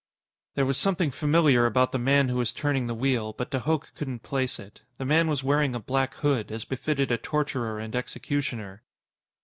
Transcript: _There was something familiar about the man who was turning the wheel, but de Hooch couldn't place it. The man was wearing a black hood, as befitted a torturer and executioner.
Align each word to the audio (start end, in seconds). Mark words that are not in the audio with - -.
_There 0.57 0.65
was 0.65 0.79
something 0.79 1.11
familiar 1.11 1.67
about 1.67 1.91
the 1.91 1.99
man 1.99 2.27
who 2.29 2.37
was 2.37 2.51
turning 2.51 2.87
the 2.87 2.95
wheel, 2.95 3.33
but 3.33 3.51
de 3.51 3.59
Hooch 3.59 3.93
couldn't 3.93 4.23
place 4.23 4.57
it. 4.59 4.81
The 4.97 5.05
man 5.05 5.27
was 5.27 5.43
wearing 5.43 5.75
a 5.75 5.79
black 5.79 6.15
hood, 6.15 6.51
as 6.51 6.65
befitted 6.65 7.11
a 7.11 7.19
torturer 7.19 7.77
and 7.77 7.95
executioner. 7.95 8.81